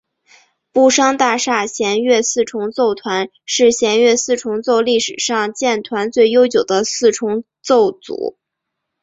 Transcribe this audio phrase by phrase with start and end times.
[0.71, 8.35] 布商大厦弦乐四重奏团是弦乐四重奏历史上建团最悠久的四重奏组。